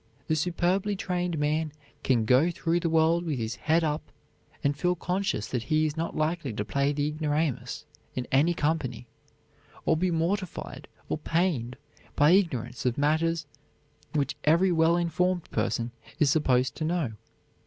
The 0.25 0.35
superbly 0.35 0.95
trained 0.95 1.37
man 1.37 1.71
can 2.01 2.25
go 2.25 2.49
through 2.49 2.79
the 2.79 2.89
world 2.89 3.23
with 3.23 3.37
his 3.37 3.53
head 3.57 3.83
up 3.83 4.11
and 4.63 4.75
feel 4.75 4.95
conscious 4.95 5.45
that 5.49 5.65
he 5.65 5.85
is 5.85 5.95
not 5.95 6.17
likely 6.17 6.51
to 6.53 6.65
play 6.65 6.91
the 6.91 7.05
ignoramus 7.05 7.85
in 8.15 8.25
any 8.31 8.55
company, 8.55 9.05
or 9.85 9.95
be 9.95 10.09
mortified 10.09 10.87
or 11.07 11.19
pained 11.19 11.77
by 12.15 12.31
ignorance 12.31 12.83
of 12.83 12.97
matters 12.97 13.45
which 14.13 14.35
every 14.43 14.71
well 14.71 14.97
informed 14.97 15.47
person 15.51 15.91
is 16.17 16.31
supposed 16.31 16.73
to 16.77 16.83
know. 16.83 17.11